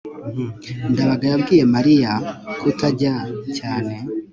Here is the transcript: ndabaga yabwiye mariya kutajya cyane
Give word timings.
ndabaga 0.91 1.25
yabwiye 1.31 1.63
mariya 1.75 2.11
kutajya 2.59 3.13
cyane 3.57 3.93